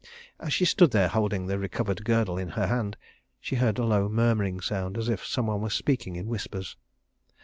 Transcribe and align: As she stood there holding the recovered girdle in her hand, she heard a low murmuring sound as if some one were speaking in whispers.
As 0.39 0.51
she 0.51 0.65
stood 0.65 0.89
there 0.89 1.09
holding 1.09 1.45
the 1.45 1.59
recovered 1.59 2.03
girdle 2.03 2.35
in 2.39 2.47
her 2.57 2.65
hand, 2.65 2.97
she 3.39 3.57
heard 3.57 3.77
a 3.77 3.85
low 3.85 4.09
murmuring 4.09 4.59
sound 4.59 4.97
as 4.97 5.09
if 5.09 5.23
some 5.23 5.45
one 5.45 5.61
were 5.61 5.69
speaking 5.69 6.15
in 6.15 6.25
whispers. 6.25 6.75